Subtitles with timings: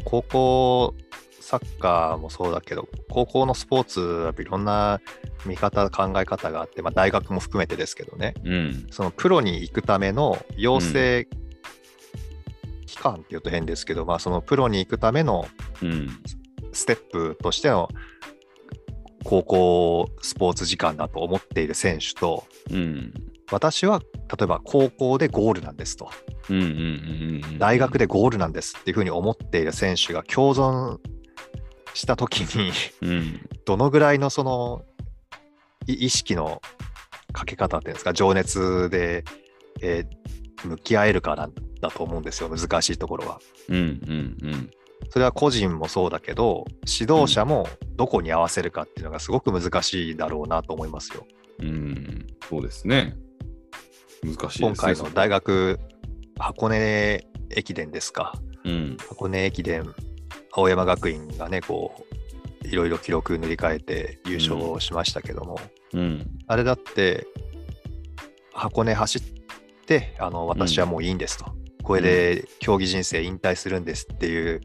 [0.00, 0.94] あ、高校
[1.40, 5.00] サッカーもそうだけど、高校のスポーツはいろんな
[5.46, 8.86] 見方、考え方があって、まあ、大学も含めてですけどね、うん。
[8.90, 11.26] そのプロに行くための養成
[12.86, 15.46] 期間っていうと変ですけど、まあ、そのプロに行くための
[15.82, 16.08] うん。
[16.72, 17.88] ステップとしての
[19.24, 23.12] 高校スポーツ時間だと思っている選手と、うん。
[23.50, 26.10] 私は例えば高校でゴールなんですと。
[27.58, 30.98] 大学でゴールなんですっていうふうに思っている選手が共存
[31.94, 33.48] したときに、うん。
[33.64, 34.82] どのぐらいのその
[35.86, 36.60] い意識の
[37.32, 39.24] かけ方っていうんですか、情熱で、
[39.80, 40.20] えー
[40.64, 43.40] 向き合えるかなんだと思うんですよ、難しいところは。
[43.68, 43.76] うん。
[43.76, 44.36] うん。
[44.42, 44.70] うん。
[45.08, 51.26] それは個人もそうだけど、指導者もどこに合わせるかっていうのがすごく難しいだろうなと思いますよ。
[51.60, 52.26] うん。
[52.48, 53.16] そうですね。
[54.22, 54.68] 難しいですね。
[54.68, 55.78] 今回の大学
[56.38, 58.34] 箱根駅伝ですか。
[58.64, 58.96] うん。
[59.08, 59.94] 箱根駅伝、
[60.52, 62.06] 青山学院がね、こ
[62.64, 65.58] う、いろいろ記録塗り替えて優勝しましたけども、
[65.92, 66.26] うん。
[66.46, 67.26] あれだって、
[68.52, 69.22] 箱根走っ
[69.86, 71.46] て、あの私はもういいんですと、
[71.82, 74.60] これで競技人生引退するんですっていう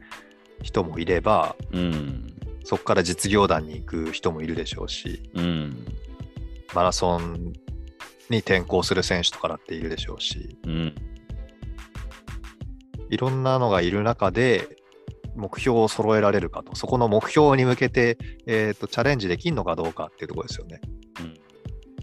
[0.62, 2.26] 人もいれば、うん。
[2.64, 5.86] そこから実業団に行く人もいるでしょうし、うん。
[6.74, 7.52] マラソン
[8.30, 10.94] に転向する選手とかだっているでしょうし、うん。
[13.10, 14.68] いろんなのがいる中で、
[15.36, 20.80] 目標を揃えられるかと、そこの目標に向けて、えーとチャレンジできるのかどうかっていうところですよね。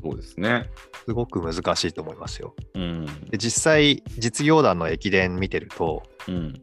[0.04, 0.70] そうですね。
[1.06, 2.54] すごく難しいと思いますよ。
[2.76, 3.06] うん。
[3.30, 6.54] で実際、実業団の駅伝見てると、うん。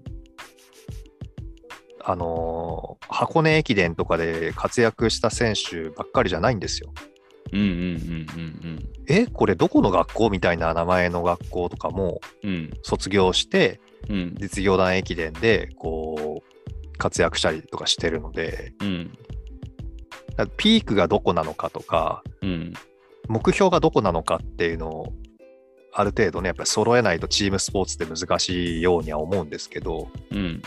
[2.02, 6.92] あのー箱根駅伝とかで活躍した選手ばっかりじゃないんですよ。
[7.52, 7.60] うん。
[7.60, 7.66] うん。
[7.66, 7.72] う
[8.68, 8.88] ん。
[9.08, 12.70] え、これどこの学校みたいな名前の学校とかもうん。
[12.82, 14.34] 卒業して、うん。
[14.38, 19.12] 実業団駅伝でこう活躍したりとかしてるので、うん。
[20.56, 22.72] ピークがどこなのかとか、うん。
[23.28, 25.12] 目標がどこなのかっていうのを、
[25.92, 30.62] ある程度ね、やっぱり揃えないとチームスポーツって難しいようには思うんですけど、うん。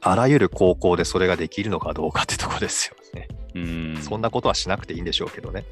[0.00, 3.28] あらゆる高校でそれができるのかどうかってとこですよね。
[3.56, 4.02] うん。
[4.02, 5.64] そんなことはしなくていいんでしょうけどね。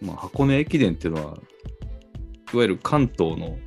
[0.00, 1.38] まあ、箱根駅伝っていうのは、
[2.52, 3.58] いわゆる関東の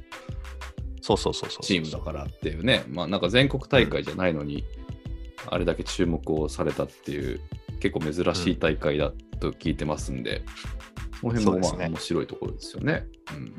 [1.05, 1.63] そうそうそうそう。
[1.63, 4.65] チームだからっていうね、まあなんか全国大会じゃないのに、
[5.45, 7.41] あれだけ注目をされたっていう、
[7.79, 10.41] 結構珍しい大会だと聞いてますんで、
[11.21, 13.05] その辺もまあ面白いところですよね。
[13.35, 13.53] うん、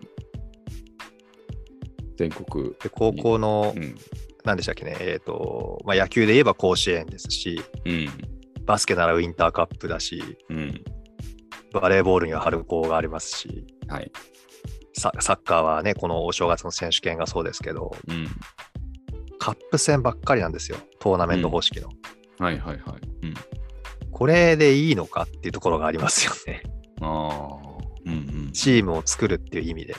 [2.16, 3.94] 全国、で高校のう、ん、
[4.44, 8.08] 何でしたっけね、えっ、と、まあ、野球で言えば甲子園ですし、うん、
[8.66, 10.84] バスケならウィンターカップだし、うん、
[11.72, 14.10] バレーボールには春高がありますし、はい、
[14.94, 18.26] ササッカーはね、このお正月の選手権がそうですけど、うん、
[19.38, 21.88] カップ戦ばっかりなんですよ、トーナメント方式の。
[22.38, 23.26] はいはいはい。
[23.26, 23.34] うん、
[24.10, 26.62] これでいいのかっていうところがありますよね。
[27.00, 27.66] ああ、
[28.04, 28.14] うんう
[28.48, 29.94] ん、チームを作るっていう意味で。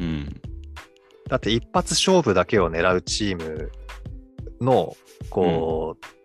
[0.00, 0.40] うん、
[1.28, 3.70] だって一発勝負だけを狙うチーム
[4.60, 4.96] の、
[5.30, 6.17] こう、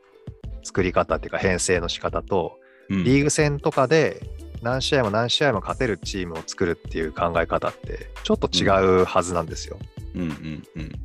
[0.64, 2.60] 作り方っていうか編成の仕方と、
[2.90, 4.22] うん、リーグ戦とかで
[4.62, 8.66] 何試合も何試合も勝てるチームを作るっていう考え方って、ちょっと違
[9.02, 9.78] うはずなんですよ。
[10.16, 11.00] うんうんうん、だか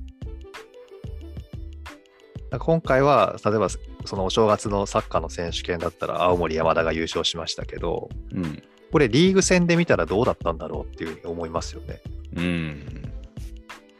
[2.52, 3.68] ら今回は、例えば
[4.04, 12.00] そのお正月のサッカーの選手権だったら、青森山田が優勝しましたけど、うん、これリーグ戦で見たらどうだったんだろうっていうふうに思いますよね。
[12.36, 13.12] うん。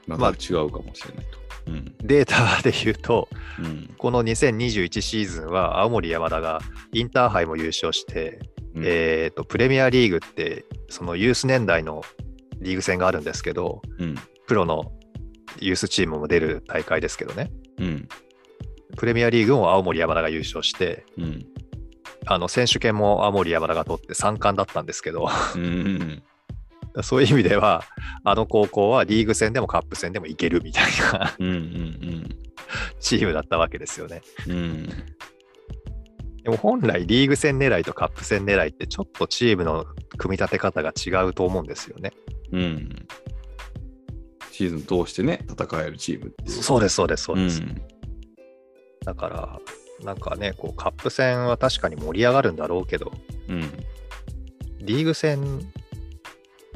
[0.06, 1.47] ま違うかもしれないと。
[1.69, 6.61] うん、データで言うと、うん、この2021シーズンは青森山田が
[6.93, 8.41] インターハイも優勝して、
[8.75, 8.83] うん。
[8.84, 12.03] えーとプレミアリーグってそのユース年代の
[12.61, 14.93] リーグ戦があるんですけどうん、プロの
[15.61, 17.51] ユースチームも出る大会ですけどね。
[17.79, 18.09] うん、
[18.97, 21.47] プレミアリーグも青森山田が優勝してうん、
[22.27, 26.23] あの選手権も青森山田が取って3冠だったんですけどうん、
[27.03, 27.84] そういう意味では
[28.25, 32.28] あの高校はリーグ戦でもカップ戦でもいけるみたいなうん、うん、
[33.00, 34.23] チームだったわけですよね。
[34.46, 34.87] うん、
[36.43, 39.84] でも本来リーグ戦狙いとカップ戦狙いってちょっとチームの
[40.17, 42.12] 組み立て方が違うと思うんですよね。
[42.52, 43.06] うん。
[44.50, 46.34] シーズン通してね、戦えるチーム。
[46.46, 47.61] そうです、そうです、そうです。
[47.61, 47.81] ん
[49.05, 49.61] だから、
[50.05, 53.12] なんかね、こうカップ戦は確かに盛り上がるんだろうけど、
[53.49, 53.70] うん、
[54.81, 55.73] リーグ戦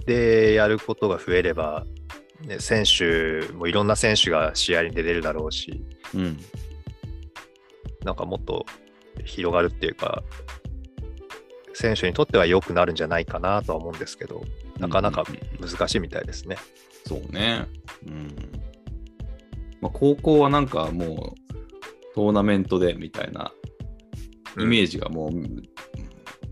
[0.06, 1.86] でやることが増えれば、
[2.46, 5.82] ね、選手もいろんな選手が試合に出れるだろうし、
[6.14, 6.38] うん、
[8.04, 8.66] なんかもっと
[9.24, 10.22] 広がるっていうか、
[11.74, 14.42] 選手にとっては良くなるんじゃないかなとは思うんですけど、
[14.78, 16.56] なかなかうんうんうん難しいみたいですね。
[17.06, 17.66] そうね。
[18.06, 18.28] うん。
[19.80, 23.52] まあ、高校はなんかもうトーナメントでみたいな
[24.58, 25.30] イメージがもう、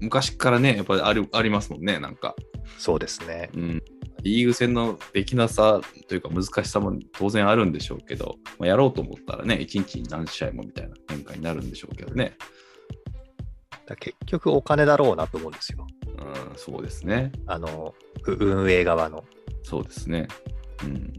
[0.01, 2.35] 昔からね、やっぱりあるありますもんね、なんか。
[2.79, 3.51] そうですね。
[3.55, 3.83] うん。
[4.23, 12.37] リーグ戦のできなさというか難しさも当然あるんでしょうけど、まあ、やろうと思ったらね、1日に何試合もみたいな変化になるんでしょうけどね。
[13.87, 15.87] だ結局お金だろうなと思うんですよ。
[16.19, 17.33] うん、そうですね。
[17.47, 17.95] あの、
[18.27, 19.25] う運営側の。
[19.63, 20.29] そうですね。
[20.85, 21.13] うん。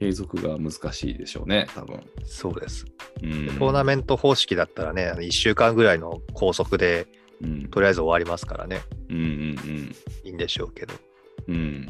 [0.00, 2.02] 継続が難しいでしょうね、多分。
[2.24, 2.84] そうです。
[3.22, 3.46] うん。
[3.58, 7.06] トーナメント方式だったらね、1週間ぐらいの拘束で
[7.42, 8.80] うん、とりあえず終わりますからね、
[9.14, 9.94] うんうん
[10.24, 10.94] いいんでしょうけど。
[11.48, 11.54] うん。
[11.54, 11.86] うん。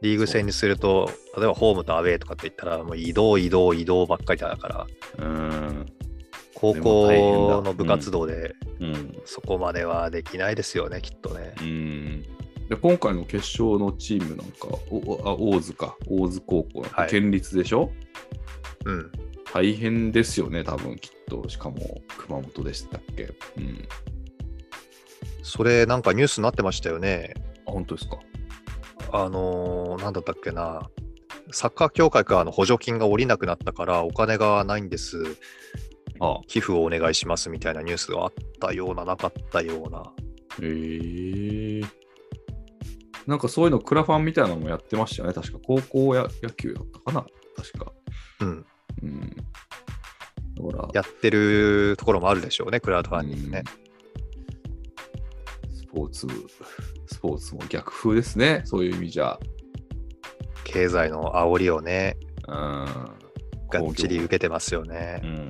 [0.00, 4.86] リーグ戦にすると、例えばホームとアウェーとかって言ったら、もう移動、移動、移動ばっかりだから、
[5.18, 5.86] うん。
[6.54, 9.18] 高校の部活動でうん。
[9.24, 11.54] そこまではできないですよね、きっとね。
[11.60, 12.24] うん
[12.68, 17.90] で今回の決勝のチームなんか、おあ大津か、大津高校、はい県立でしょ？
[18.84, 19.10] うん。
[19.54, 21.48] 大変ですよね、多分きっと。
[21.48, 23.32] しかも熊本でしたっけ？
[23.56, 23.88] うん。
[25.48, 27.34] それなんかニュースになってましたよね。
[27.66, 28.18] あ、本当ですか？
[29.10, 30.90] あのーなんだったっけな。
[31.50, 35.22] サッカー協会からの補助金が下りなくなったからお金がないんです。
[36.20, 40.12] あ寄付をお願いしますみたいなニュースがあったような、なかったような。
[40.60, 41.82] へえ
[43.26, 45.34] なんかそういうのクラファンみたいなのもやってましたよね。
[45.34, 47.26] 確か高校や野球だったかな。
[47.56, 47.92] 確か。
[48.40, 48.66] うん。
[49.02, 49.30] うん。
[49.30, 53.62] だから、やってるところもあるでしょうね、クラウドファンディングね。
[53.66, 53.87] うんス
[55.98, 56.26] ポーツ、
[57.06, 58.62] スポーツも逆風ですね。
[58.64, 59.38] そういう意味じゃ。
[60.64, 62.16] 経済の煽りをね、
[62.46, 62.54] うん。
[63.70, 65.26] がっちり受けてますよねう。
[65.26, 65.48] ん。